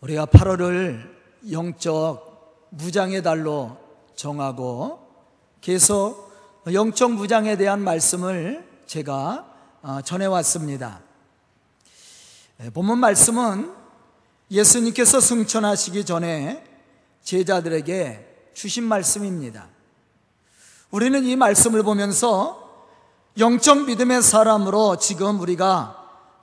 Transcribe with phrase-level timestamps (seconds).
[0.00, 1.10] 우리가 8월을
[1.50, 3.76] 영적 무장의 달로
[4.14, 5.00] 정하고
[5.60, 6.30] 계속
[6.72, 9.44] 영적 무장에 대한 말씀을 제가
[9.82, 11.00] 어, 전해왔습니다.
[12.62, 13.74] 예, 본문 말씀은
[14.50, 16.64] 예수님께서 승천하시기 전에
[17.22, 19.66] 제자들에게 주신 말씀입니다.
[20.92, 22.86] 우리는 이 말씀을 보면서
[23.36, 25.96] 영적 믿음의 사람으로 지금 우리가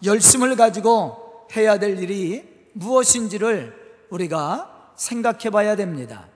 [0.03, 3.73] 열심을 가지고 해야 될 일이 무엇인지를
[4.09, 6.27] 우리가 생각해 봐야 됩니다.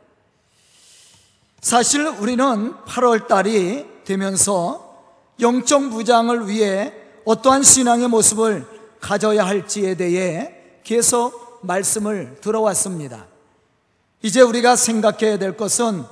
[1.62, 5.04] 사실 우리는 8월 달이 되면서
[5.40, 6.94] 영적 무장을 위해
[7.26, 8.66] 어떠한 신앙의 모습을
[9.00, 13.28] 가져야 할지에 대해 계속 말씀을 들어왔습니다.
[14.22, 16.04] 이제 우리가 생각해야 될 것은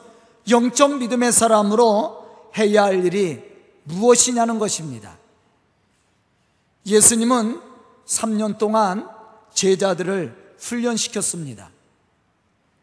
[0.50, 3.44] 영적 믿음의 사람으로 해야 할 일이
[3.84, 5.18] 무엇이냐는 것입니다.
[6.86, 7.62] 예수님은
[8.06, 9.17] 3년 동안
[9.58, 11.72] 제자들을 훈련시켰습니다.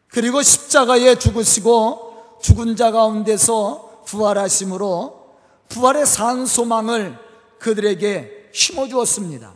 [0.09, 5.25] 그리고 십자가에 죽으시고 죽은 자 가운데서 부활하심으로
[5.69, 7.17] 부활의 산 소망을
[7.59, 9.53] 그들에게 심어주었습니다.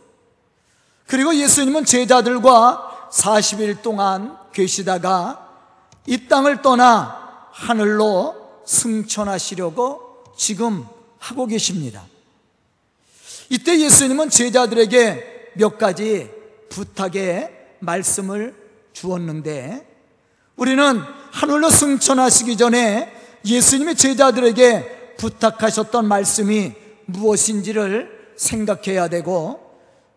[1.07, 5.45] 그리고 예수님은 제자들과 40일 동안 계시다가
[6.05, 10.85] 이 땅을 떠나 하늘로 승천하시려고 지금
[11.17, 12.05] 하고 계십니다.
[13.49, 16.38] 이때 예수님은 제자들에게 몇 가지
[16.69, 18.55] 부탁의 말씀을
[18.93, 19.87] 주었는데
[20.55, 23.13] 우리는 하늘로 승천하시기 전에
[23.45, 26.73] 예수님의 제자들에게 부탁하셨던 말씀이
[27.05, 29.59] 무엇인지를 생각해야 되고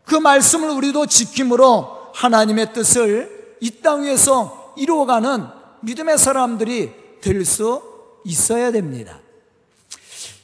[0.04, 5.46] 그 말씀을 우리도 지킴으로 하나님의 뜻을 이 땅 위에서 이루어가는
[5.82, 7.80] 믿음의 사람들이 될 수
[8.24, 9.20] 있어야 됩니다.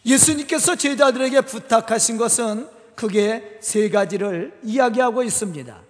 [0.07, 5.88] 예수님께서 제자들에게 부탁하신 것은 크게 세 가지를 이야기하고 있습니다.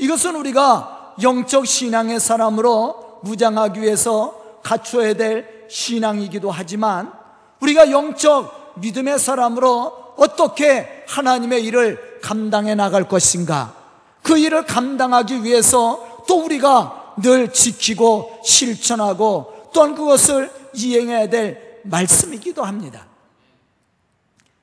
[0.00, 7.12] 이것은 우리가 영적 신앙의 사람으로 무장하기 위해서 갖춰야 될 신앙이기도 하지만
[7.60, 13.74] 우리가 영적 믿음의 사람으로 어떻게 하나님의 일을 감당해 나갈 것인가
[14.22, 23.06] 그 일을 감당하기 위해서 또 우리가 늘 지키고 실천하고 또한 그것을 이행해야 될 말씀이기도 합니다.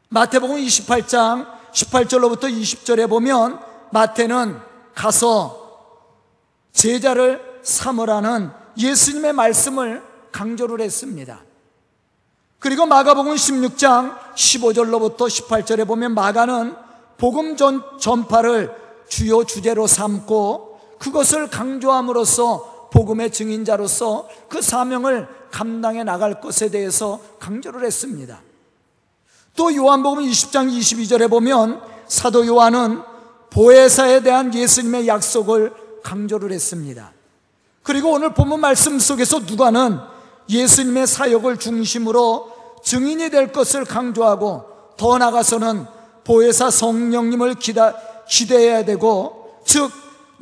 [0.09, 3.59] 마태복음 28장 18절로부터 20절에 보면
[3.91, 4.66] 마태는
[4.97, 5.93] 가서
[6.73, 11.43] 제자를 삼으라는 예수님의 말씀을 강조를 했습니다.
[12.57, 16.75] 그리고 마가복음 16장 15절로부터 18절에 보면 마가는
[17.17, 18.75] 복음 전, 전파를
[19.07, 28.41] 주요 주제로 삼고 그것을 강조함으로써 복음의 증인자로서 그 사명을 감당해 나갈 것에 대해서 강조를 했습니다.
[29.55, 33.16] 또 요한복음 20장 22절에 보면 사도 요한은
[33.57, 35.73] 보혜사에 대한 예수님의 약속을
[36.03, 37.11] 강조를 했습니다.
[37.81, 39.97] 그리고 오늘 본문 말씀 속에서 누가는
[40.47, 42.51] 예수님의 사역을 중심으로
[42.83, 44.63] 증인이 될 것을 강조하고
[44.95, 45.87] 더 나아가서는
[46.23, 47.95] 보혜사 성령님을 기다,
[48.29, 49.91] 기대해야 되고 즉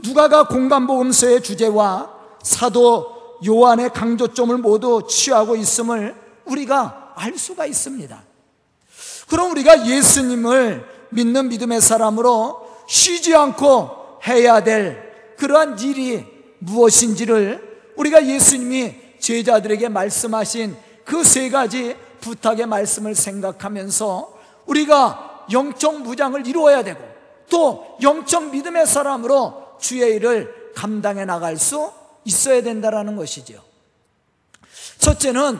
[0.03, 2.11] 누가가 공간복음서의 주제와
[2.43, 8.23] 사도 요한의 강조점을 모두 취하고 있음을 우리가 알 수가 있습니다.
[9.29, 16.25] 그럼 우리가 예수님을 믿는 믿음의 사람으로 쉬지 않고 해야 될 그러한 일이
[16.59, 20.75] 무엇인지를 우리가 예수님이 제자들에게 말씀하신
[21.06, 24.34] 그 세 가지 부탁의 말씀을 생각하면서
[24.66, 27.00] 우리가 영적 무장을 이루어야 되고
[27.50, 31.91] 또 영적 믿음의 사람으로 주의 일을 감당해 나갈 수
[32.23, 33.62] 있어야 된다라는 것이죠.
[34.97, 35.59] 첫째는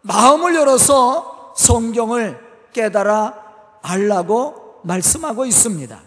[0.00, 2.40] 마음을 열어서 성경을
[2.72, 6.02] 깨달아 알라고 말씀하고 있습니다.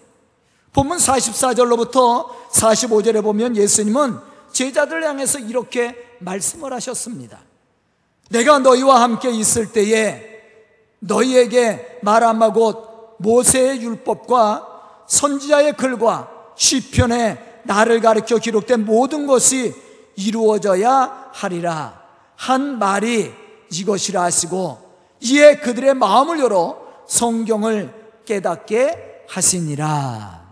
[0.76, 4.20] 본문 44절로부터 45절에 보면 예수님은
[4.52, 7.40] 제자들 향해서 이렇게 말씀을 하셨습니다.
[8.30, 10.22] 내가 너희와 함께 있을 때에
[11.00, 19.74] 너희에게 말하마 곧 모세의 율법과 선지자의 글과 시편에 나를 가르쳐 기록된 모든 것이
[20.18, 22.04] 이루어져야 하리라
[22.36, 23.32] 한 말이
[23.72, 24.78] 이것이라 하시고
[25.22, 26.78] 이에 그들의 마음을 열어
[27.08, 27.94] 성경을
[28.26, 30.45] 깨닫게 하시니라.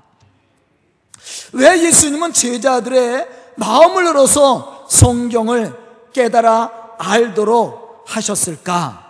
[1.54, 5.74] 왜 예수님은 제자들의 마음을 열어서 성경을
[6.12, 9.04] 깨달아 알도록 하셨을까?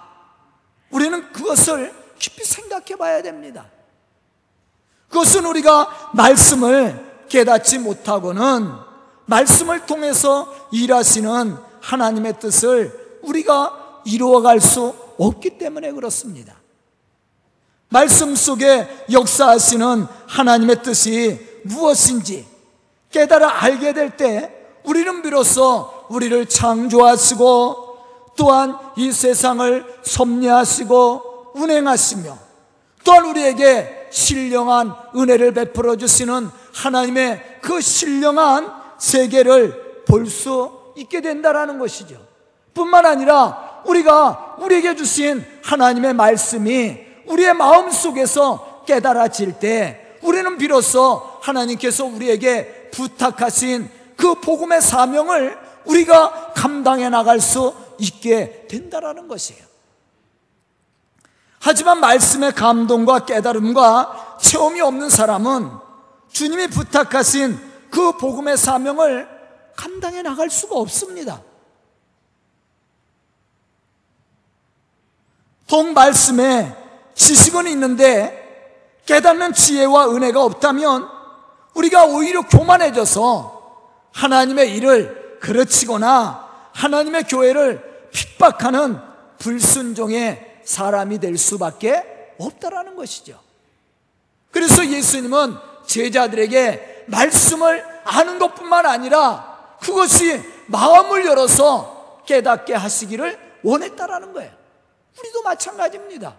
[0.92, 3.66] 우리는 그것을 깊이 생각해 봐야 됩니다.
[5.10, 8.72] 그것은 우리가 말씀을 깨닫지 못하고는
[9.26, 16.56] 말씀을 통해서 일하시는 하나님의 뜻을 우리가 이루어갈 수 없기 때문에 그렇습니다.
[17.90, 22.46] 말씀 속에 역사하시는 하나님의 뜻이 무엇인지
[23.12, 24.52] 깨달아 알게 될 때
[24.84, 27.98] 우리는 비로소 우리를 창조하시고
[28.36, 32.38] 또한 이 세상을 섭리하시고 운행하시며
[33.06, 42.16] 또한 우리에게 신령한 은혜를 베풀어 주시는 하나님의 그 신령한 세계를 볼 수 있게 된다라는 것이죠.
[42.74, 52.06] 뿐만 아니라 우리가 우리에게 주신 하나님의 말씀이 우리의 마음 속에서 깨달아질 때 우리는 비로소 하나님께서
[52.06, 59.62] 우리에게 부탁하신 그 복음의 사명을 우리가 감당해 나갈 수 있게 된다라는 것이에요.
[61.60, 65.72] 하지만 말씀의 감동과 깨달음과 체험이 없는 사람은
[66.32, 69.28] 주님이 부탁하신 그 복음의 사명을
[69.76, 71.42] 감당해 나갈 수가 없습니다.
[75.68, 76.76] 동 말씀에
[77.16, 78.42] 지식은 있는데
[79.06, 81.13] 깨닫는 지혜와 은혜가 없다면
[81.74, 83.62] 우리가 오히려 교만해져서
[84.12, 89.00] 하나님의 일을 그르치거나 하나님의 교회를 핍박하는
[89.40, 93.40] 불순종의 사람이 될 수밖에 없다라는 것이죠.
[94.52, 95.56] 그래서 예수님은
[95.86, 104.52] 제자들에게 말씀을 아는 것뿐만 아니라 그것이 마음을 열어서 깨닫게 하시기를 원했다라는 거예요.
[105.20, 106.36] 우리도 마찬가지입니다.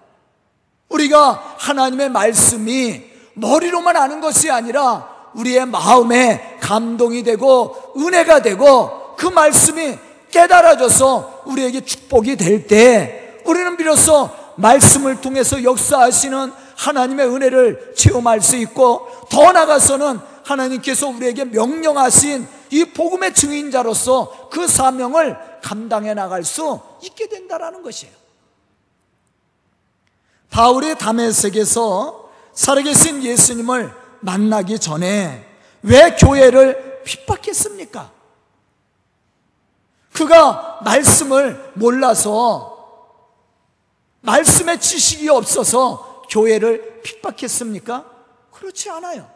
[0.88, 3.04] 우리가 하나님의 말씀이
[3.34, 9.98] 머리로만 아는 것이 아니라 우리의 마음에 감동이 되고 은혜가 되고 그 말씀이
[10.30, 19.08] 깨달아져서 우리에게 축복이 될 때 우리는 비로소 말씀을 통해서 역사하시는 하나님의 은혜를 체험할 수 있고
[19.30, 27.82] 더 나아가서는 하나님께서 우리에게 명령하신 이 복음의 증인자로서 그 사명을 감당해 나갈 수 있게 된다라는
[27.82, 28.12] 것이에요.
[30.50, 35.46] 바울이 담에색에서 살아계신 예수님을 만나기 전에
[35.82, 38.10] 왜 교회를 핍박했습니까?
[40.12, 42.72] 그가 말씀을 몰라서
[44.22, 48.04] 말씀의 지식이 없어서 교회를 핍박했습니까?
[48.50, 49.28] 그렇지 않아요.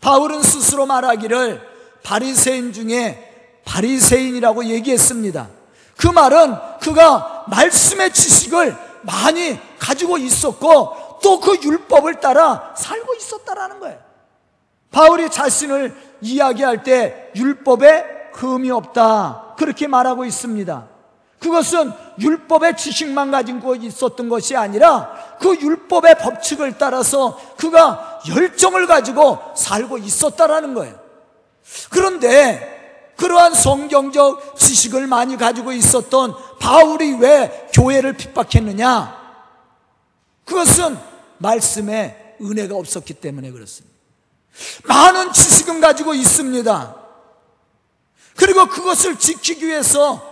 [0.00, 1.66] 바울은 스스로 말하기를
[2.02, 5.48] 바리새인 중에 바리새인이라고 얘기했습니다.
[5.96, 13.98] 그 말은 그가 말씀의 지식을 많이 가지고 있었고 또 그 율법을 따라 살고 있었다라는 거예요.
[14.90, 19.54] 바울이 자신을 이야기할 때 율법에 흠이 없다.
[19.56, 20.88] 그렇게 말하고 있습니다.
[21.40, 29.98] 그것은 율법의 지식만 가지고 있었던 것이 아니라 그 율법의 법칙을 따라서 그가 열정을 가지고 살고
[29.98, 30.98] 있었다라는 거예요.
[31.90, 39.17] 그런데 그러한 성경적 지식을 많이 가지고 있었던 바울이 왜 교회를 핍박했느냐?
[40.48, 40.98] 그것은
[41.36, 43.94] 말씀에 은혜가 없었기 때문에 그렇습니다.
[44.84, 46.96] 많은 지식은 가지고 있습니다.
[48.34, 50.26] 그리고 그것을 지키기 위해서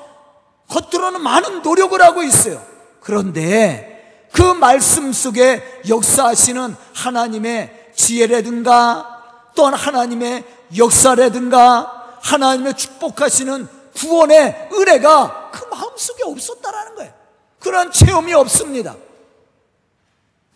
[0.69, 2.65] 겉으로는 많은 노력을 하고 있어요.
[3.01, 10.45] 그런데 그 말씀 속에 역사하시는 하나님의 지혜라든가 또한 하나님의
[10.77, 17.13] 역사라든가 하나님의 축복하시는 구원의 은혜가 그 마음속에 없었다라는 거예요.
[17.61, 18.97] 그런 체험이 없습니다.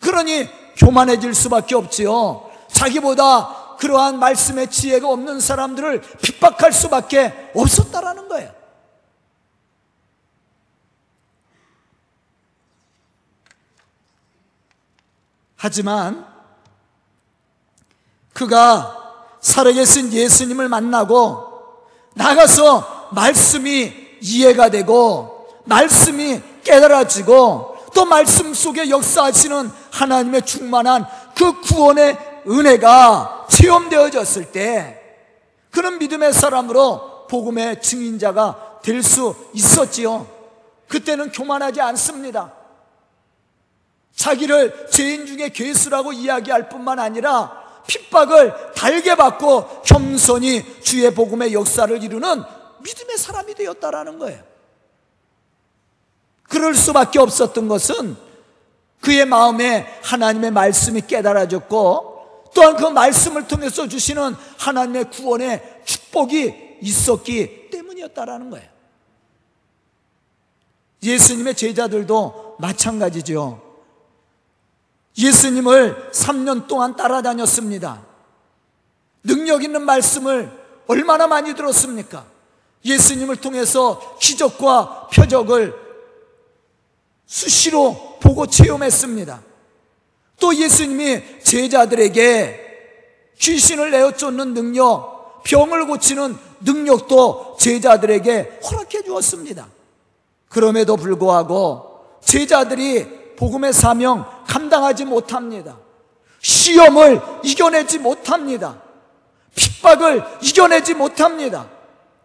[0.01, 2.49] 그러니 교만해질 수밖에 없지요.
[2.67, 8.51] 자기보다 그러한 말씀의 지혜가 없는 사람들을 핍박할 수밖에 없었다라는 거예요.
[15.55, 16.25] 하지만
[18.33, 18.97] 그가
[19.39, 21.47] 살아계신 예수님을 만나고
[22.15, 31.05] 나가서 말씀이 이해가 되고 말씀이 깨달아지고 또 말씀 속에 역사하시는 하나님의 충만한
[31.35, 32.17] 그 구원의
[32.47, 34.99] 은혜가 체험되어졌을 때
[35.69, 40.27] 그런 믿음의 사람으로 복음의 증인자가 될 수 있었지요.
[40.87, 42.53] 그때는 교만하지 않습니다.
[44.15, 52.43] 자기를 죄인 중에 괴수라고 이야기할 뿐만 아니라 핍박을 달게 받고 겸손히 주의 복음의 역사를 이루는
[52.79, 54.43] 믿음의 사람이 되었다라는 거예요.
[56.43, 58.17] 그럴 수밖에 없었던 것은
[59.01, 68.49] 그의 마음에 하나님의 말씀이 깨달아졌고 또한 그 말씀을 통해서 주시는 하나님의 구원의 축복이 있었기 때문이었다라는
[68.51, 68.69] 거예요.
[71.03, 73.61] 예수님의 제자들도 마찬가지죠.
[75.17, 78.05] 예수님을 3년 동안 따라다녔습니다.
[79.23, 80.51] 능력 있는 말씀을
[80.87, 82.25] 얼마나 많이 들었습니까?
[82.83, 85.80] 예수님을 통해서 기적과 표적을
[87.31, 89.41] 수시로 보고 체험했습니다.
[90.37, 92.59] 또 예수님이 제자들에게
[93.39, 99.65] 귀신을 내어 쫓는 능력, 병을 고치는 능력도 제자들에게 허락해 주었습니다.
[100.49, 105.77] 그럼에도 불구하고 제자들이 복음의 사명 감당하지 못합니다.
[106.41, 108.81] 시험을 이겨내지 못합니다.
[109.55, 111.69] 핍박을 이겨내지 못합니다.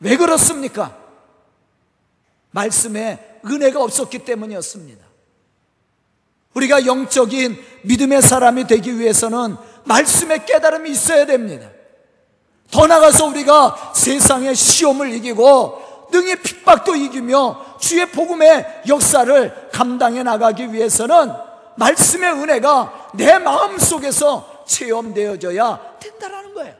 [0.00, 0.96] 왜 그렇습니까?
[2.50, 5.04] 말씀에 은혜가 없었기 때문이었습니다.
[6.54, 11.68] 우리가 영적인 믿음의 사람이 되기 위해서는 말씀의 깨달음이 있어야 됩니다.
[12.70, 21.32] 더 나가서 우리가 세상의 시험을 이기고 능히 핍박도 이기며 주의 복음의 역사를 감당해 나가기 위해서는
[21.76, 26.74] 말씀의 은혜가 내 마음 속에서 체험되어져야 된다라는 거예요.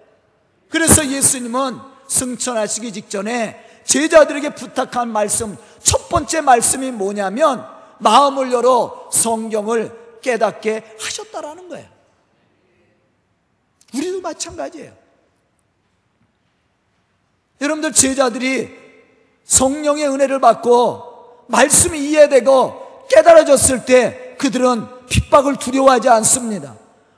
[0.70, 7.64] 그래서 예수님은 승천하시기 직전에 제자들에게 부탁한 말씀, 첫 번째 말씀이 뭐냐면
[7.98, 11.86] 마음을 열어 성경을 깨닫게 하셨다라는 거예요.
[13.94, 14.92] 우리도 마찬가지예요.
[17.60, 18.68] 여러분들 제자들이
[19.44, 26.74] 성령의 은혜를 받고 말씀이 이해되고 깨달아졌을 때 그들은 핍박을 두려워하지 않습니다.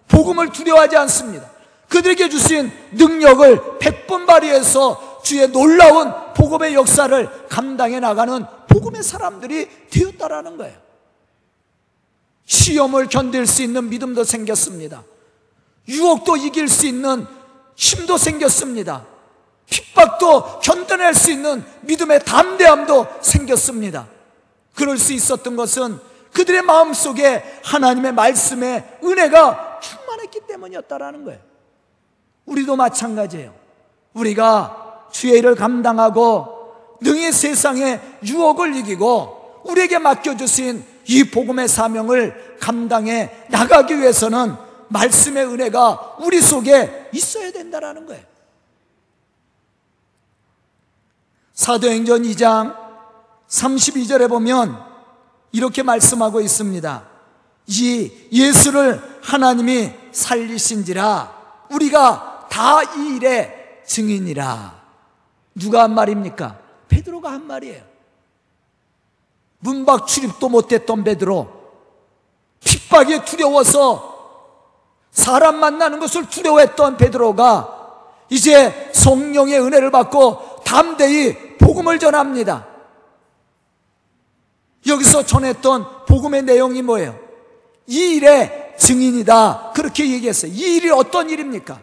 [0.09, 1.51] 복음을 두려워하지 않습니다.
[1.89, 10.77] 그들에게 주신 능력을 백번 발휘해서 주의 놀라운 복음의 역사를 감당해 나가는 복음의 사람들이 되었다라는 거예요.
[12.45, 15.05] 시험을 견딜 수 있는 믿음도 생겼습니다.
[15.89, 17.27] 유혹도 이길 수 있는
[17.77, 19.05] 힘도 생겼습니다.
[19.67, 24.07] 핍박도 견뎌낼 수 있는 믿음의 담대함도 생겼습니다.
[24.75, 25.99] 그럴 수 있었던 것은
[26.33, 31.41] 그들의 마음 속에 하나님의 말씀의 은혜가 충만했기 때문이었다라는 거예요.
[32.47, 33.55] 우리도 마찬가지예요.
[34.15, 36.58] 우리가 주의 일을 감당하고
[37.01, 44.55] 능히 세상의 유혹을 이기고 우리에게 맡겨주신 이 복음의 사명을 감당해 나가기 위해서는
[44.89, 48.23] 말씀의 은혜가 우리 속에 있어야 된다라는 거예요.
[51.53, 52.77] 사도행전 2장
[53.49, 54.79] 32절에 보면
[55.53, 57.09] 이렇게 말씀하고 있습니다.
[57.67, 64.79] 이 예수를 하나님이 살리신지라 우리가 다 이 일의 증인이라.
[65.55, 66.59] 누가 한 말입니까?
[66.99, 67.83] 베드로가 한 말이에요.
[69.61, 71.49] 문밖 출입도 못했던 베드로,
[72.61, 74.17] 핍박에 두려워서
[75.11, 77.77] 사람 만나는 것을 두려워했던 베드로가
[78.31, 82.67] 이제 성령의 은혜를 받고 담대히 복음을 전합니다.
[84.87, 87.19] 여기서 전했던 복음의 내용이 뭐예요?
[87.87, 89.73] 이 일의 증인이다.
[89.75, 90.53] 그렇게 얘기했어요.
[90.53, 91.81] 이 일이 어떤 일입니까?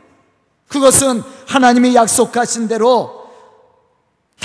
[0.67, 3.24] 그것은 하나님이 약속하신 대로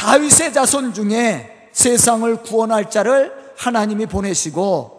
[0.00, 4.99] 다윗의 자손 중에 세상을 구원할 자를 하나님이 보내시고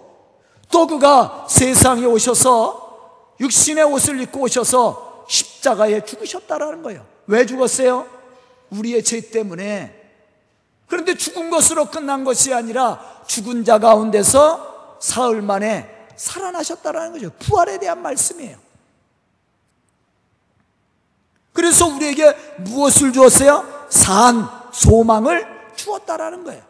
[0.69, 7.03] 또 그가 세상에 오셔서 육신의 옷을 입고 오셔서 십자가에 죽으셨다라는 거예요.
[7.25, 8.05] 왜 죽었어요?
[8.69, 9.99] 우리의 죄 때문에.
[10.85, 17.31] 그런데 죽은 것으로 끝난 것이 아니라 죽은 자 가운데서 사흘 만에 살아나셨다라는 거죠.
[17.39, 18.55] 부활에 대한 말씀이에요.
[21.53, 23.87] 그래서 우리에게 무엇을 주었어요?
[23.89, 26.63] 산, 소망을 주었다라는 거예요.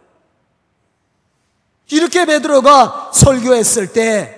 [1.89, 4.38] 이렇게 베드로가 설교했을 때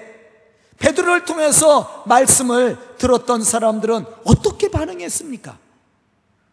[0.80, 5.58] 베드로를 통해서 말씀을 들었던 사람들은 어떻게 반응했습니까?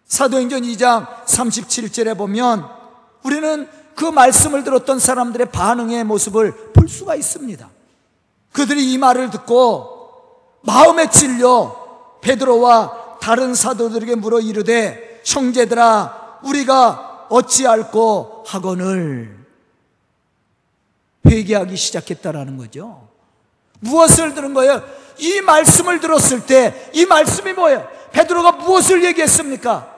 [0.07, 2.69] 사도행전 2장 37절에 보면
[3.23, 7.69] 우리는 그 말씀을 들었던 사람들의 반응의 모습을 볼 수가 있습니다.
[8.53, 19.39] 그들이 이 말을 듣고 마음에 찔려 베드로와 다른 사도들에게 물어 이르되 형제들아 우리가 어찌할꼬 하거늘
[21.27, 23.09] 회개하기 시작했다라는 거죠.
[23.81, 24.83] 무엇을 들은 거예요?
[25.19, 27.87] 이 말씀을 들었을 때 이 말씀이 뭐예요?
[28.13, 29.95] 베드로가 무엇을 얘기했습니까?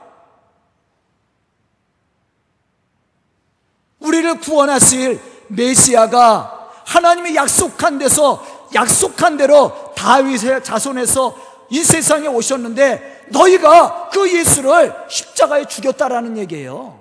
[4.01, 8.45] 우리를 구원하실 메시아가 하나님이 약속한 데서
[8.75, 11.37] 약속한 대로 다윗의 자손에서
[11.71, 17.01] 이 세상에 오셨는데 너희가 그 예수를 십자가에 죽였다라는 얘기예요.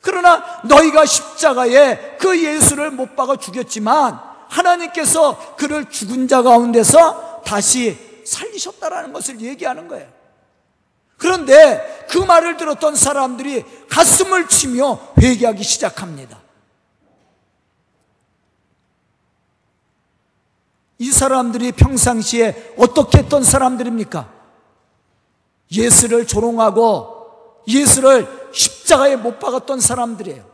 [0.00, 9.12] 그러나 너희가 십자가에 그 예수를 못 박아 죽였지만 하나님께서 그를 죽은 자 가운데서 다시 살리셨다라는
[9.12, 10.08] 것을 얘기하는 거예요.
[11.16, 16.38] 그런데 그 말을 들었던 사람들이 가슴을 치며 회개하기 시작합니다.
[20.98, 24.33] 이 사람들이 평상시에 어떻게 했던 사람들입니까?
[25.76, 30.44] 예수를 조롱하고 예수를 십자가에 못 박았던 사람들이에요.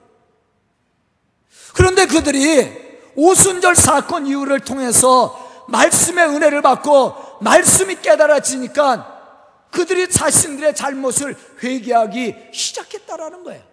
[1.75, 9.19] 그런데 그들이 오순절 사건 이후를 통해서 말씀의 은혜를 받고 말씀이 깨달아지니까
[9.71, 13.71] 그들이 자신들의 잘못을 회개하기 시작했다라는 거예요.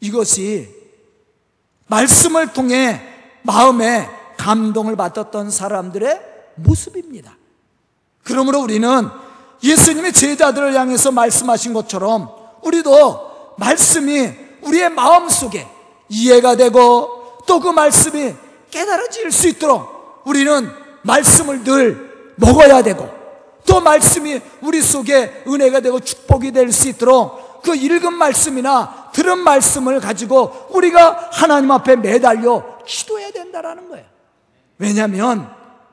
[0.00, 0.74] 이것이
[1.88, 3.07] 말씀을 통해
[3.42, 6.20] 마음에 감동을 받았던 사람들의
[6.56, 7.36] 모습입니다.
[8.24, 9.08] 그러므로 우리는
[9.62, 12.30] 예수님의 제자들을 향해서 말씀하신 것처럼
[12.62, 14.30] 우리도 말씀이
[14.62, 15.66] 우리의 마음 속에
[16.08, 17.16] 이해가 되고
[17.46, 18.34] 또 그 말씀이
[18.70, 20.70] 깨달아질 수 있도록 우리는
[21.02, 23.08] 말씀을 늘 먹어야 되고
[23.66, 30.00] 또 말씀이 우리 속에 은혜가 되고 축복이 될 수 있도록 그 읽은 말씀이나 들은 말씀을
[30.00, 34.06] 가지고 우리가 하나님 앞에 매달려 기도해야 된다라는 거예요.
[34.78, 35.48] 왜냐하면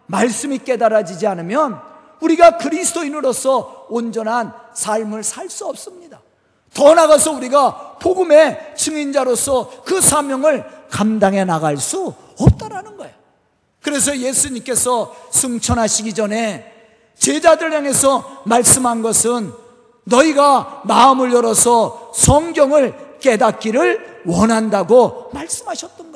[0.07, 1.79] 말씀이 깨달아지지 않으면
[2.21, 6.21] 우리가 그리스도인으로서 온전한 삶을 살 수 없습니다.
[6.73, 13.13] 더 나아가서 우리가 복음의 증인자로서 그 사명을 감당해 나갈 수 없다라는 거예요.
[13.81, 16.73] 그래서 예수님께서 승천하시기 전에
[17.17, 19.53] 제자들 향해서 말씀한 것은
[20.03, 26.14] 너희가 마음을 열어서 성경을 깨닫기를 원한다고 말씀하셨던 거예요.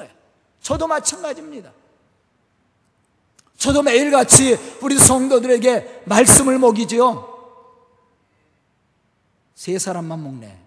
[0.62, 1.72] 저도 마찬가지입니다.
[3.58, 7.28] 저도 매일같이 우리 성도들에게 말씀을 먹이지요.
[9.56, 10.58] 세 사람만 먹네.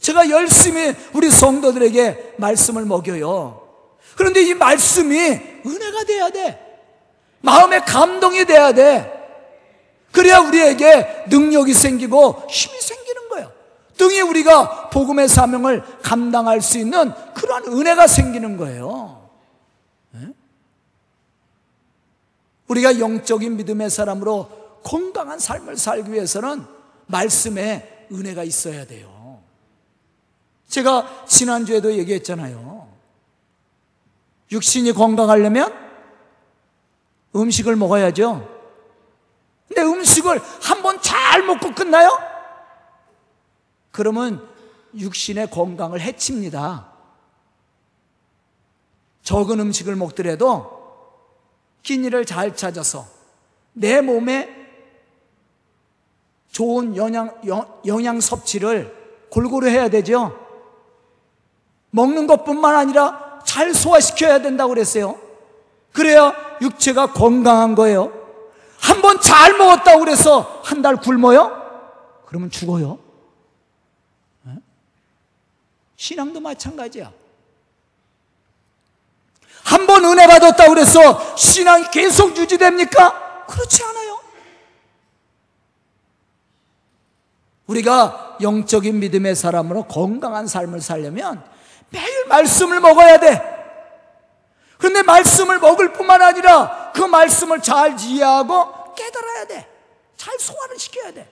[0.00, 3.68] 제가 열심히 우리 성도들에게 말씀을 먹여요.
[4.16, 5.16] 그런데 이 말씀이
[5.66, 6.66] 은혜가 돼야 돼.
[7.40, 9.18] 마음에 감동이 돼야 돼.
[10.12, 12.99] 그래야 우리에게 능력이 생기고 힘이 거예요.
[14.00, 19.28] 등이 우리가 복음의 사명을 감당할 수 있는 그러한 은혜가 생기는 거예요.
[22.68, 26.64] 우리가 영적인 믿음의 사람으로 건강한 삶을 살기 위해서는
[27.08, 29.42] 말씀에 은혜가 있어야 돼요.
[30.68, 32.88] 제가 지난주에도 얘기했잖아요.
[34.50, 35.74] 육신이 건강하려면
[37.34, 38.48] 음식을 먹어야죠.
[39.68, 42.29] 근데 음식을 한 번 잘 먹고 끝나요?
[43.90, 44.46] 그러면
[44.96, 46.88] 육신의 건강을 해칩니다.
[49.22, 50.78] 적은 음식을 먹더라도
[51.82, 53.06] 끼니를 잘 찾아서
[53.72, 54.56] 내 몸에
[56.50, 57.40] 좋은 영양,
[57.86, 58.96] 영양 섭취를
[59.30, 60.36] 골고루 해야 되죠.
[61.90, 65.18] 먹는 것뿐만 아니라 잘 소화시켜야 된다고 그랬어요.
[65.92, 68.12] 그래야 육체가 건강한 거예요.
[68.80, 71.56] 한 번 잘 먹었다고 그래서 한 달 굶어요?
[72.26, 72.98] 그러면 죽어요.
[76.04, 77.12] 신앙도 마찬가지야.
[79.64, 83.44] 한 번 은혜 받았다고 그래서 신앙이 계속 유지됩니까?
[83.46, 84.18] 그렇지 않아요.
[87.66, 91.44] 우리가 영적인 믿음의 사람으로 건강한 삶을 살려면
[91.90, 93.42] 매일 말씀을 먹어야 돼.
[94.78, 99.68] 그런데 말씀을 먹을 뿐만 아니라 그 말씀을 잘 이해하고 깨달아야 돼.
[100.16, 101.30] 잘 소화를 시켜야 돼.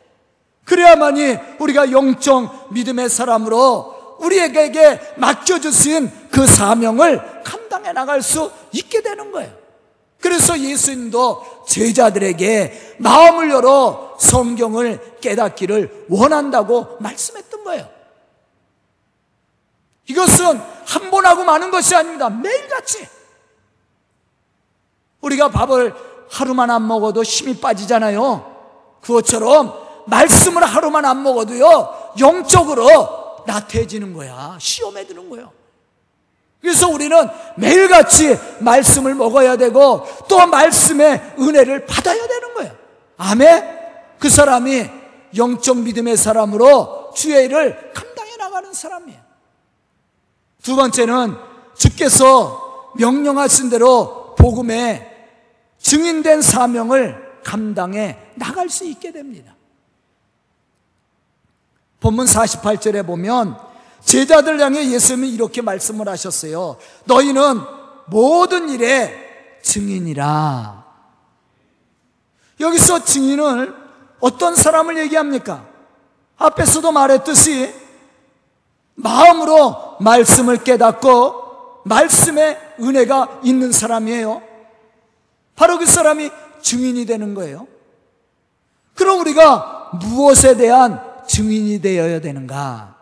[0.65, 9.53] 그래야만이 우리가 영적 믿음의 사람으로 우리에게 맡겨주신 그 사명을 감당해 나갈 수 있게 되는 거예요.
[10.21, 17.89] 그래서 예수님도 제자들에게 마음을 열어 성경을 깨닫기를 원한다고 말씀했던 거예요.
[20.07, 22.29] 이것은 한 번 하고 마는 것이 아닙니다.
[22.31, 23.07] 매일같이.
[25.21, 25.95] 우리가 밥을
[26.31, 28.57] 하루만 안 먹어도 힘이 빠지잖아요.
[29.03, 29.75] 그것처럼
[30.07, 32.87] 말씀을 하루만 안 먹어도요, 영적으로
[33.49, 34.57] 나태해지는 거야.
[34.61, 35.51] 시험에 드는 거예요.
[36.61, 37.17] 그래서 우리는
[37.57, 42.77] 매일같이 말씀을 먹어야 되고 또 말씀의 은혜를 받아야 되는 거예요.
[43.17, 43.79] 아멘?
[44.19, 44.91] 그 사람이
[45.37, 49.21] 영적 믿음의 사람으로 주의 일을 감당해 나가는 사람이에요.
[50.63, 51.37] 두 번째는
[51.77, 55.07] 주께서 명령하신 대로 복음에
[55.79, 59.55] 증인된 사명을 감당해 나갈 수 있게 됩니다.
[62.01, 63.59] 본문 48절에 보면
[64.05, 66.77] 제자들 향해 예수님이 이렇게 말씀을 하셨어요.
[67.05, 67.61] 너희는
[68.07, 70.85] 모든 일에 증인이라.
[72.61, 73.75] 여기서 증인을
[74.21, 75.65] 어떤 사람을 얘기합니까?
[76.39, 77.75] 앞에서도 말했듯이
[78.95, 84.43] 마음으로 말씀을 깨닫고 말씀의 은혜가 있는 사람이에요.
[85.55, 86.31] 바로 그 사람이
[86.63, 87.67] 증인이 되는 거예요.
[88.95, 92.97] 그럼 우리가 무엇에 대한 증인이 되어야 되는가?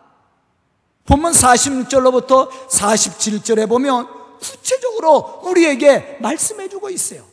[1.05, 4.07] 본문 46절로부터 47절에 보면
[4.39, 7.23] 구체적으로 우리에게 말씀해 주고 있어요.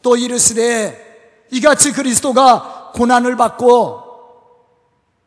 [0.00, 4.04] 또 이르시되 이같이 그리스도가 고난을 받고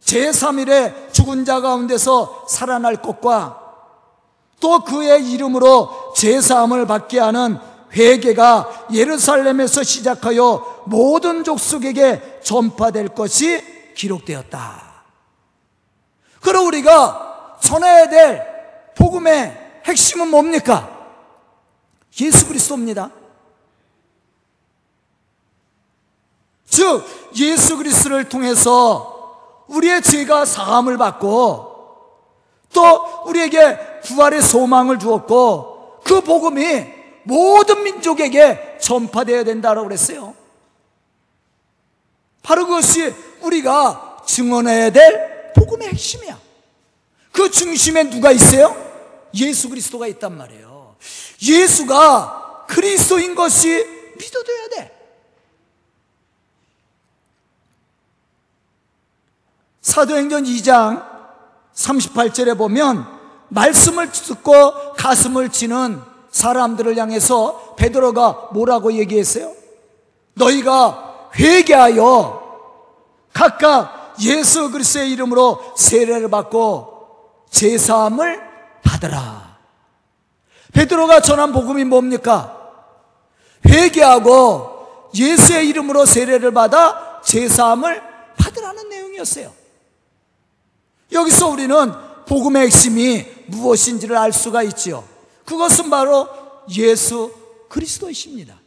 [0.04, 3.60] 제3일에 죽은 자 가운데서 살아날 것과
[4.60, 7.58] 또 그의 이름으로 제사함을 받게 하는
[7.93, 14.90] 회개가 예루살렘에서 시작하여 모든 족속에게 전파될 것이 기록되었다.
[16.41, 18.45] 그럼 우리가 전해야 될
[18.95, 20.89] 복음의 핵심은 뭡니까?
[22.19, 23.10] 예수 그리스도입니다.
[26.65, 27.04] 즉
[27.38, 31.71] 예수 그리스도를 통해서 우리의 죄가 사함을 받고
[32.73, 36.88] 또 우리에게 부활의 소망을 주었고 그 복음이
[37.23, 40.34] 모든 민족에게 전파되어야 된다고 그랬어요.
[42.41, 46.39] 바로 그것이 우리가 증언해야 될 복음의 핵심이야.
[47.31, 48.75] 그 중심에 누가 있어요?
[49.33, 50.95] 예수 그리스도가 있단 말이에요.
[51.41, 53.85] 예수가 그리스도인 것이
[54.17, 54.97] 믿어져야 돼.
[59.81, 61.09] 사도행전 2장
[61.73, 63.05] 38절에 보면
[63.49, 69.53] 말씀을 듣고 가슴을 치는 사람들을 향해서 베드로가 뭐라고 얘기했어요?
[70.35, 72.41] 너희가 회개하여
[73.33, 78.41] 각각 예수 그리스도의 이름으로 세례를 받고 제사함을
[78.84, 79.58] 받으라.
[80.74, 82.58] 베드로가 전한 복음이 뭡니까?
[83.65, 88.02] 회개하고 예수의 이름으로 세례를 받아 제사함을
[88.38, 89.52] 받으라는 내용이었어요.
[91.12, 91.93] 여기서 우리는
[92.26, 95.04] 복음의 핵심이 무엇인지를 알 수가 있지요.
[95.45, 96.30] 그것은 바로
[96.69, 97.34] 예수
[97.67, 98.61] 그리스도이십니다.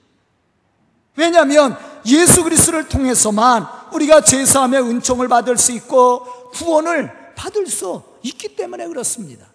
[1.17, 8.87] 왜냐하면 예수 그리스도를 통해서만 우리가 제사함의 은총을 받을 수 있고 구원을 받을 수 있기 때문에
[8.89, 9.47] 그렇습니다.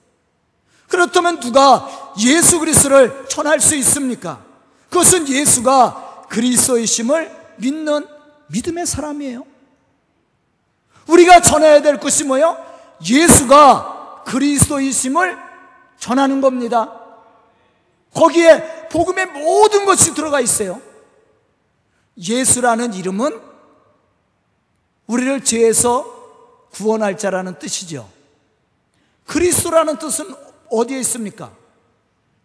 [0.87, 4.41] 그렇다면 누가 예수 그리스도를 전할 수 있습니까?
[4.89, 8.07] 그것은 예수가 그리스도이심을 믿는
[8.47, 9.45] 믿음의 사람이에요.
[11.07, 12.57] 우리가 전해야 될 것이 뭐요?
[13.07, 15.37] 예수가 그리스도이심을
[15.99, 16.91] 전하는 겁니다.
[18.13, 20.81] 거기에 복음의 모든 것이 들어가 있어요.
[22.19, 23.39] 예수라는 이름은
[25.07, 28.09] 우리를 죄에서 구원할 자라는 뜻이죠.
[29.25, 30.35] 그리스도라는 뜻은
[30.69, 31.51] 어디에 있습니까?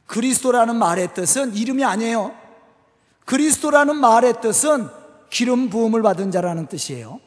[0.07, 2.35] 그리스도라는 말의 뜻은 이름이 아니에요.
[3.25, 4.89] 그리스도라는 말의 뜻은
[5.31, 7.21] 기름 부음을 받은 자라는 뜻이에요.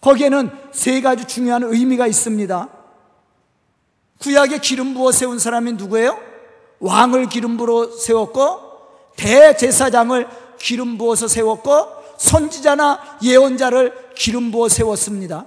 [0.00, 2.68] 거기에는 세 가지 중요한 의미가 있습니다.
[4.20, 6.18] 구약에 기름 부어 세운 사람이 누구예요?
[6.80, 8.60] 왕을 기름 부어 세웠고
[9.16, 15.46] 대제사장을 기름 부어서 세웠고 선지자나 예언자를 기름 부어 세웠습니다.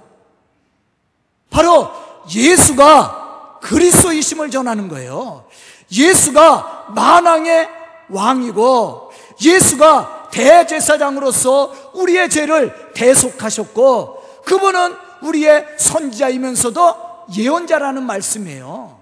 [1.50, 1.90] 바로
[2.34, 5.46] 예수가 그리스도이심을 전하는 거예요.
[5.90, 7.68] 예수가 만왕의
[8.10, 18.98] 왕이고 예수가 대제사장으로서 우리의 죄를 대속하셨고 그분은 우리의 선지자이면서도 예언자라는 말씀이에요.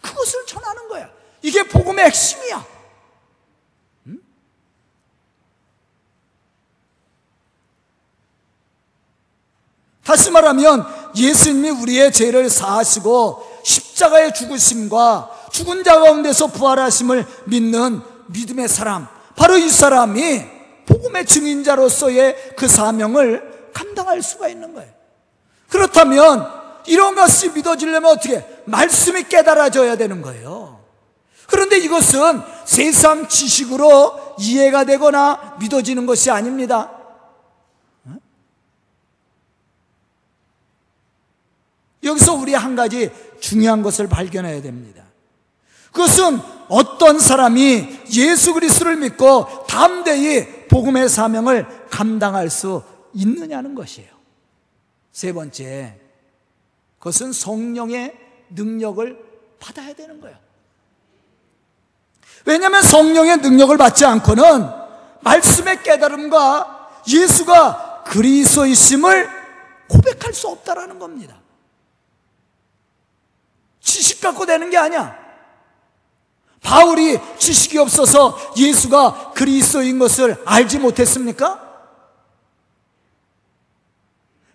[0.00, 1.08] 그것을 전하는 거야.
[1.42, 2.64] 이게 복음의 핵심이야.
[10.04, 10.86] 다시 말하면
[11.16, 19.68] 예수님이 우리의 죄를 사하시고 십자가의 죽으심과 죽은 자 가운데서 부활하심을 믿는 믿음의 사람 바로 이
[19.68, 20.42] 사람이
[20.86, 24.90] 복음의 증인자로서의 그 사명을 감당할 수가 있는 거예요.
[25.68, 26.46] 그렇다면
[26.86, 30.80] 이런 것이 믿어지려면 어떻게 말씀이 깨달아져야 되는 거예요.
[31.46, 36.90] 그런데 이것은 세상 지식으로 이해가 되거나 믿어지는 것이 아닙니다
[42.02, 43.10] 여기서 우리 한 가지
[43.40, 45.04] 중요한 것을 발견해야 됩니다.
[45.92, 52.82] 그것은 어떤 사람이 예수 그리스도를 믿고 담대히 복음의 사명을 감당할 수
[53.12, 54.08] 있느냐는 것이에요.
[55.10, 55.98] 세 번째,
[56.98, 58.16] 그것은 성령의
[58.50, 59.18] 능력을
[59.58, 60.36] 받아야 되는 거예요.
[62.46, 64.68] 왜냐하면 성령의 능력을 받지 않고는
[65.22, 69.28] 말씀의 깨달음과 예수가 그리스도이심을
[69.88, 71.39] 고백할 수 없다라는 겁니다.
[73.90, 75.18] 지식 갖고 되는 게 아니야.
[76.62, 81.68] 바울이 지식이 없어서 예수가 그리스도인 것을 알지 못했습니까?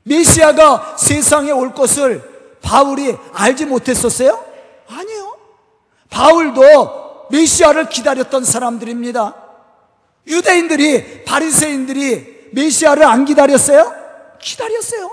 [0.04, 4.44] 메시아가 세상에 올 것을 바울이 알지 못했었어요?
[4.88, 5.38] 아니요.
[6.10, 9.36] 바울도 메시아를 기다렸던 사람들입니다.
[10.28, 13.94] 유대인들이 바리새인들이 메시아를 안 기다렸어요?
[14.40, 15.12] 기다렸어요.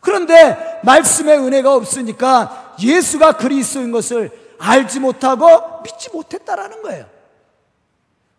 [0.00, 7.06] 그런데 말씀의 은혜가 없으니까 예수가 그리스도인 것을 알지 못하고 믿지 못했다라는 거예요.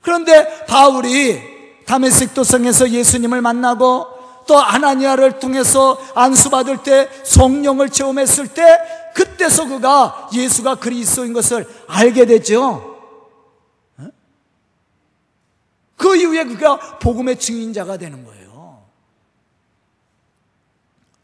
[0.02, 1.42] 그런데 바울이
[1.86, 4.08] 다메섹 도성에서 예수님을 만나고
[4.48, 8.80] 또 아나니아를 통해서 안수받을 때 성령을 체험했을 때
[9.16, 12.92] 그때서 그가 예수가 그리스도인 것을 알게 되죠.
[15.96, 18.84] 그 이후에 그가 복음의 증인자가 되는 거예요.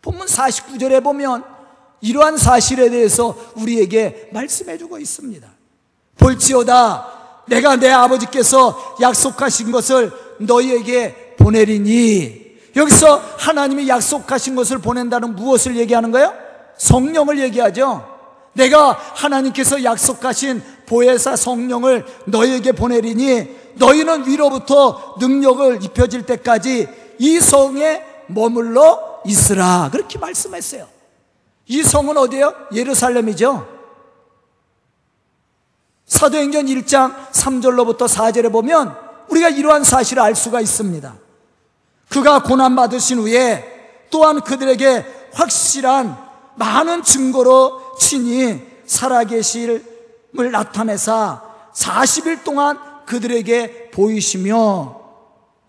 [0.02, 1.59] 본문 49절에 보면
[2.02, 5.48] 이러한 사실에 대해서 우리에게 말씀해 주고 있습니다.
[6.18, 16.12] 볼지어다 내가 내 아버지께서 약속하신 것을 너희에게 보내리니 여기서 하나님이 약속하신 것을 보낸다는 무엇을 얘기하는
[16.12, 16.34] 거예요?
[16.78, 18.06] 성령을 얘기하죠.
[18.54, 26.88] 내가 하나님께서 약속하신 보혜사 성령을 너희에게 보내리니 너희는 위로부터 능력을 입혀질 때까지
[27.20, 29.90] 이 성에 머물러 있으라.
[29.92, 30.99] 그렇게 말씀했어요.
[31.70, 32.54] 이 성은 어디예요?
[32.74, 33.66] 예루살렘이죠.
[36.08, 38.98] 사도행전 1장 3절로부터 4절에 보면
[39.30, 41.16] 우리가 이러한 사실을 알 수가 있습니다.
[42.10, 46.18] 그가 고난 받으신 후에 또한 그들에게 확실한
[46.56, 49.86] 많은 증거로 친히 살아계실을
[50.52, 55.00] 나타내사 40일 동안 그들에게 보이시며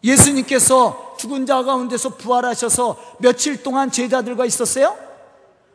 [0.03, 5.10] 예수님께서 죽은 자 가운데서 부활하셔서 며칠 동안 제자들과 있었어요?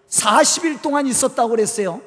[0.10, 2.02] 40일 동안 있었다고 그랬어요.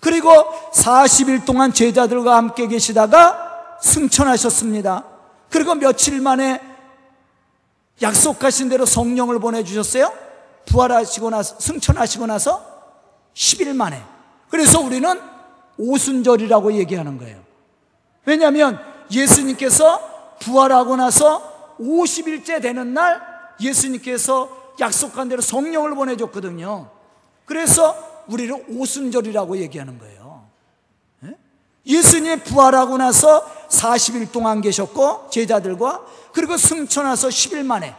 [0.00, 0.30] 그리고
[0.72, 5.04] 40일 동안 제자들과 함께 계시다가 승천하셨습니다.
[5.48, 6.60] 그리고 며칠 만에
[8.00, 10.12] 약속하신 대로 성령을 보내주셨어요?
[10.66, 12.64] 부활하시고 나서, 승천하시고 나서
[13.34, 14.02] 10일 만에.
[14.50, 15.20] 그래서 우리는
[15.78, 17.40] 오순절이라고 얘기하는 거예요.
[18.24, 23.20] 왜냐하면 예수님께서 부활하고 나서 50일째 되는 날
[23.60, 26.90] 예수님께서 약속한 대로 성령을 보내줬거든요.
[27.44, 30.48] 그래서 우리를 오순절이라고 얘기하는 거예요.
[31.24, 31.36] 예?
[31.86, 37.94] 예수님 부활하고 나서 40일 동안 계셨고 제자들과 그리고 승천하서 10일 만에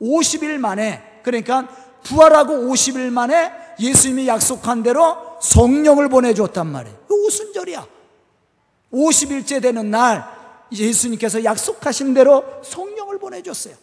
[0.00, 1.68] 50일 만에 그러니까
[2.04, 6.96] 부활하고 50일 만에 예수님이 약속한 대로 성령을 보내줬단 말이에요.
[7.08, 7.86] 오순절이야.
[8.92, 10.24] 50일째 되는 날
[10.70, 13.74] 예수님께서 약속하신 대로 성령을 보내줬어요.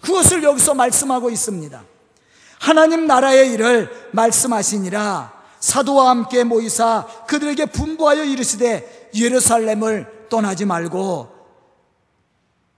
[0.00, 1.82] 그것을 여기서 말씀하고 있습니다.
[2.58, 11.34] 하나님 나라의 일을 말씀하시니라 사도와 함께 모이사 그들에게 분부하여 이르시되 예루살렘을 떠나지 말고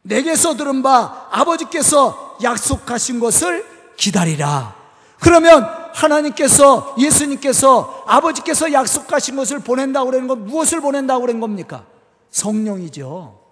[0.02, 3.64] 내게서 들은 바 아버지께서 약속하신 것을
[3.96, 4.74] 기다리라.
[5.20, 11.85] 그러면 하나님께서 예수님께서 아버지께서 약속하신 것을 보낸다고 그러는 건 무엇을 보낸다고 그런 겁니까?
[12.31, 13.45] 성령이죠.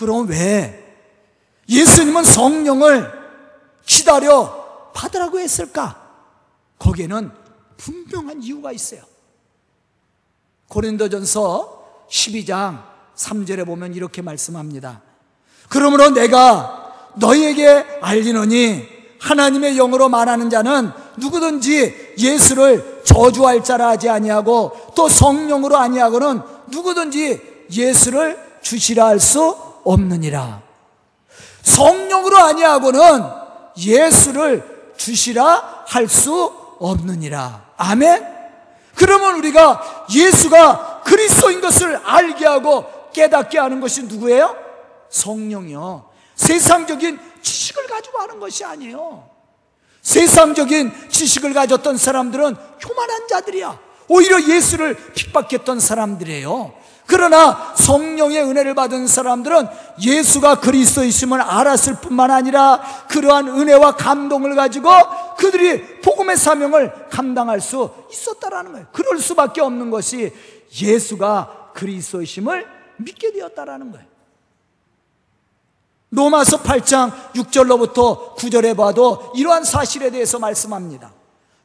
[0.00, 0.82] 그럼 왜
[1.68, 3.12] 예수님은 성령을
[3.84, 6.00] 기다려 받으라고 했을까?
[6.78, 7.30] 거기에는
[7.76, 9.02] 분명한 이유가 있어요.
[10.68, 12.82] 고린도전서 12장
[13.14, 15.02] 3절에 보면 이렇게 말씀합니다.
[15.68, 18.88] 그러므로 내가 너희에게 알리노니
[19.20, 28.60] 하나님의 영으로 말하는 자는 누구든지 예수를 저주할 자라 하지 아니하고 또 성령으로 아니하고는 누구든지 예수를
[28.62, 30.62] 주시라 할 수 없느니라.
[31.62, 33.22] 성령으로 아니하고는
[33.76, 37.70] 예수를 주시라 할 수 없느니라.
[37.76, 38.26] 아멘.
[38.94, 44.56] 그러면 우리가 예수가 그리스도인 것을 알게 하고 깨닫게 하는 것이 누구예요?
[45.10, 46.08] 성령이요.
[46.34, 49.28] 세상적인 지식을 가지고 하는 것이 아니에요.
[50.02, 53.78] 세상적인 지식을 가졌던 사람들은 교만한 자들이야.
[54.08, 56.72] 오히려 예수를 핍박했던 사람들이에요.
[57.10, 59.66] 그러나 성령의 은혜를 받은 사람들은
[60.00, 64.90] 예수가 그리스도이심을 알았을 뿐만 아니라 그러한 은혜와 감동을 가지고
[65.36, 68.86] 그들이 복음의 사명을 감당할 수 있었다라는 거예요.
[68.92, 70.32] 그럴 수밖에 없는 것이
[70.80, 72.64] 예수가 그리스도이심을
[72.98, 74.06] 믿게 되었다라는 거예요.
[76.10, 81.12] 로마서 8장 6절로부터 9절에 봐도 이러한 사실에 대해서 말씀합니다.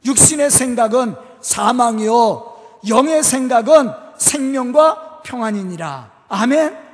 [0.04, 2.54] 육신의 생각은 사망이요,
[2.88, 6.10] 영의 생각은 생명과 평안이니라.
[6.28, 6.86] 아멘?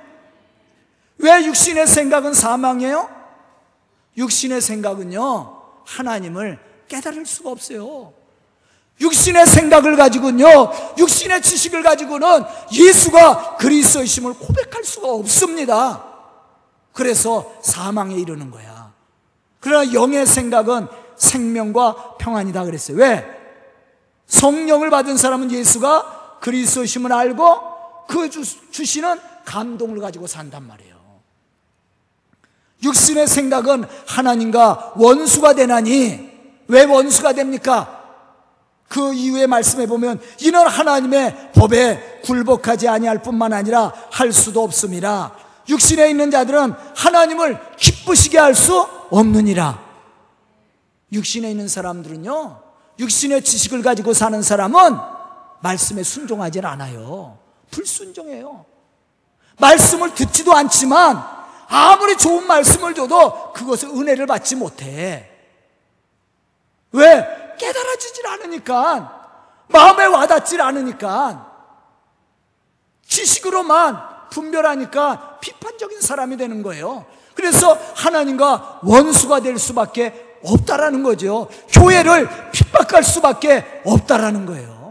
[1.18, 3.09] 왜 육신의 생각은 사망이에요?
[4.16, 8.12] 육신의 생각은요, 하나님을 깨달을 수가 없어요.
[9.01, 10.47] 육신의 생각을 가지고는요,
[10.99, 16.05] 육신의 지식을 가지고는 예수가 그리스도이심을 고백할 수가 없습니다.
[16.92, 18.92] 그래서 사망에 이르는 거야.
[19.61, 22.97] 그러나 영의 생각은 생명과 평안이다 그랬어요.
[22.97, 23.25] 왜?
[24.27, 27.72] 성령을 받은 사람은 예수가 그리스도심을 알고
[28.07, 30.93] 그 주시는 감동을 가지고 산단 말이에요.
[32.83, 36.31] 육신의 생각은 하나님과 원수가 되나니
[36.69, 38.01] 왜 원수가 됩니까?
[38.88, 45.35] 그 이후에 말씀해 보면 이는 하나님의 법에 굴복하지 아니할 뿐만 아니라 할 수도 없습니다.
[45.69, 49.81] 육신에 있는 자들은 하나님을 기쁘시게 할 수 없느니라.
[51.12, 52.61] 육신에 있는 사람들은요,
[52.99, 54.97] 육신의 지식을 가지고 사는 사람은
[55.61, 57.38] 말씀에 순종하지 않아요.
[57.73, 58.65] 불순종해요.
[59.59, 61.23] 말씀을 듣지도 않지만
[61.69, 65.29] 아무리 좋은 말씀을 줘도 그것을 은혜를 받지 못해.
[66.93, 67.55] 왜?
[67.59, 69.21] 깨달아지질 않으니까.
[69.69, 71.51] 마음에 와닿질 않으니까.
[73.07, 77.07] 지식으로만 분별하니까 비판적인 사람이 되는 거예요.
[77.35, 81.49] 그래서 하나님과 원수가 될 수밖에 없다라는 거죠.
[81.71, 84.82] 교회를 핍박할 수밖에 없다라는 거예요.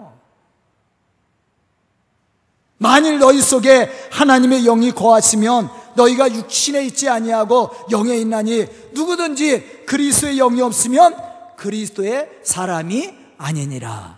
[2.82, 10.64] 만일 너희 속에 하나님의 영이 거하시면 너희가 육신에 있지 아니하고 영에 있나니 누구든지 그리스도의 영이
[10.64, 11.16] 없으면
[11.58, 14.18] 그리스도의 사람이 아니니라.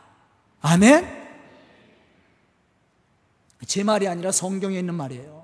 [0.61, 1.05] 아멘.
[3.67, 5.43] 제 말이 아니라 성경에 있는 말이에요.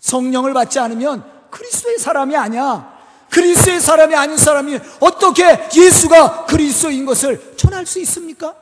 [0.00, 2.98] 성령을 받지 않으면 그리스도의 사람이 아니야.
[3.28, 8.61] 그리스도의 사람이 아닌 사람이 어떻게 예수가 그리스도인 것을 전할 수 있습니까?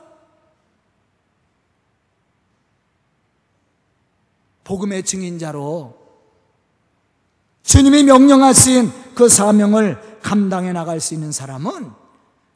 [4.63, 5.97] 복음의 증인자로
[7.63, 11.91] 주님이 명령하신 그 사명을 감당해 나갈 수 있는 사람은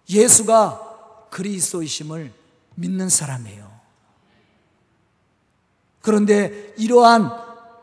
[0.09, 2.31] 예수가 그리스도이심을
[2.75, 3.71] 믿는 사람이에요.
[6.01, 7.31] 그런데 이러한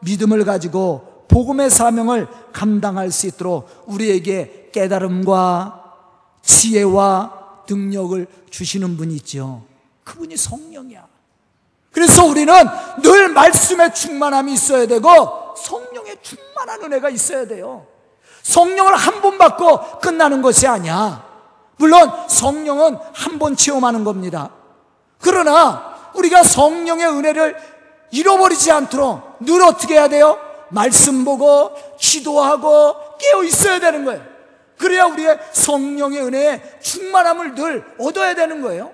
[0.02, 5.82] 믿음을 가지고 복음의 사명을 감당할 수 있도록 우리에게 깨달음과
[6.42, 9.64] 지혜와 능력을 주시는 분이 있죠.
[10.04, 11.12] 그분이 성령이야.
[11.92, 12.55] 그래서 우리는
[13.02, 17.87] 늘 말씀의 충만함이 있어야 되고 성령의 충만한 은혜가 있어야 돼요.
[18.42, 21.24] 성령을 한 번 받고 끝나는 것이 아니야.
[21.76, 24.50] 물론 성령은 한 번 체험하는 겁니다.
[25.20, 27.57] 그러나 우리가 성령의 은혜를
[28.11, 30.38] 잃어버리지 않도록 늘 어떻게 해야 돼요?
[30.70, 34.22] 말씀 보고 기도하고 깨어 있어야 되는 거예요.
[34.78, 38.90] 그래야 우리의 성령의 은혜에 충만함을 늘 얻어야 되는 거예요.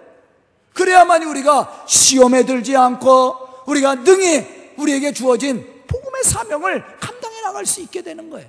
[0.78, 8.00] 그래야만이 우리가 시험에 들지 않고 우리가 능히 우리에게 주어진 복음의 사명을 감당해 나갈 수 있게
[8.00, 8.48] 되는 거예요.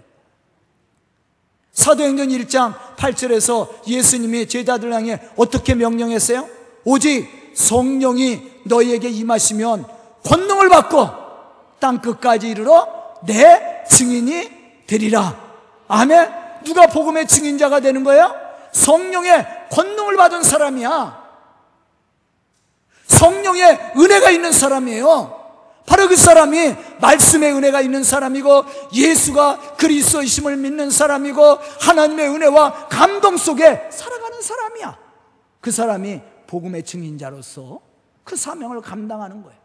[1.73, 6.47] 사도행전 1장 8절에서 예수님이 제자들 향해 어떻게 명령했어요?
[6.83, 9.87] 오직 성령이 너희에게 임하시면
[10.23, 11.09] 권능을 받고
[11.79, 12.87] 땅 끝까지 이르러
[13.25, 15.35] 내 증인이 되리라.
[15.87, 16.29] 아멘.
[16.63, 18.35] 누가 복음의 증인자가 되는 거예요?
[18.71, 21.18] 성령의 권능을 받은 사람이야.
[23.19, 25.37] 성령의 은혜가 있는 사람이에요.
[25.85, 31.41] 바로 그 사람이 말씀의 은혜가 있는 사람이고 예수가 그리스도이심을 믿는 사람이고
[31.81, 34.97] 하나님의 은혜와 감동 속에 살아가는 사람이야.
[35.59, 37.81] 그 사람이 복음의 증인자로서
[38.23, 39.59] 그 사명을 감당하는 거예요.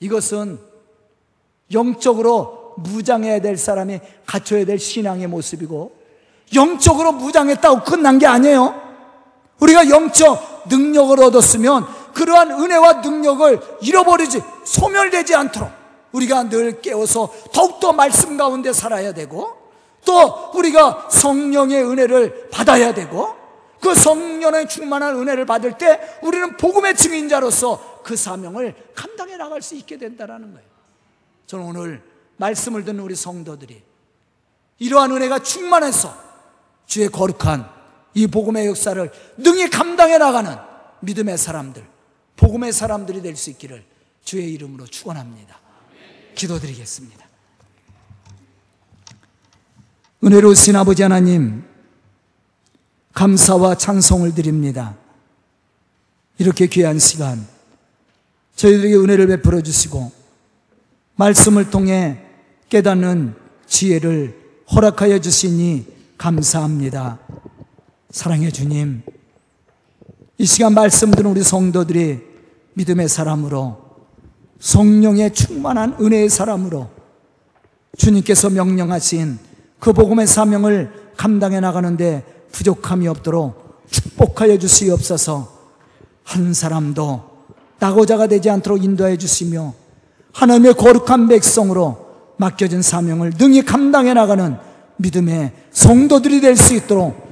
[0.00, 0.58] 이것은
[1.72, 5.94] 영적으로 무장해야 될 사람이 갖춰야 될 신앙의 모습이고
[6.54, 8.80] 영적으로 무장했다고 끝난 게 아니에요.
[9.60, 15.70] 우리가 영적 능력을 얻었으면 그러한 은혜와 능력을 잃어버리지 소멸되지 않도록
[16.12, 19.56] 우리가 늘 깨워서 더욱더 말씀 가운데 살아야 되고
[20.04, 23.34] 또 우리가 성령의 은혜를 받아야 되고
[23.80, 29.96] 그 성령의 충만한 은혜를 받을 때 우리는 복음의 증인자로서 그 사명을 감당해 나갈 수 있게
[29.96, 30.68] 된다는 거예요.
[31.46, 32.02] 저는 오늘
[32.36, 33.82] 말씀을 듣는 우리 성도들이
[34.78, 36.14] 이러한 은혜가 충만해서
[36.86, 37.68] 주의 거룩한
[38.14, 40.56] 이 복음의 역사를 능히 감당해 나가는
[41.00, 41.84] 믿음의 사람들,
[42.36, 43.84] 복음의 사람들이 될 수 있기를
[44.24, 45.58] 주의 이름으로 축원합니다.
[46.34, 47.26] 기도드리겠습니다.
[50.24, 51.64] 은혜로우신 아버지 하나님,
[53.12, 54.96] 감사와 찬송을 드립니다.
[56.38, 57.46] 이렇게 귀한 시간,
[58.56, 60.12] 저희들에게 은혜를 베풀어 주시고,
[61.16, 62.22] 말씀을 통해
[62.68, 63.34] 깨닫는
[63.66, 64.40] 지혜를
[64.72, 67.18] 허락하여 주시니 감사합니다.
[68.12, 69.00] 사랑해 주님,
[70.36, 72.20] 이 시간 말씀 들은 우리 성도들이
[72.74, 73.78] 믿음의 사람으로
[74.60, 76.90] 성령의 충만한 은혜의 사람으로
[77.96, 79.38] 주님께서 명령하신
[79.80, 85.50] 그 복음의 사명을 감당해 나가는데 부족함이 없도록 축복하여 주시옵소서.
[86.22, 87.22] 한 사람도
[87.78, 89.72] 낙오자가 되지 않도록 인도해 주시며
[90.34, 94.58] 하나님의 거룩한 백성으로 맡겨진 사명을 능히 감당해 나가는
[94.98, 97.31] 믿음의 성도들이 될 수 있도록